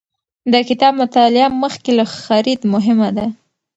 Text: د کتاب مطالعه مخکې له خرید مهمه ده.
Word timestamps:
د 0.51 0.53
کتاب 0.69 0.93
مطالعه 1.03 1.47
مخکې 1.63 1.91
له 1.99 2.05
خرید 2.17 2.61
مهمه 2.73 3.09
ده. 3.17 3.25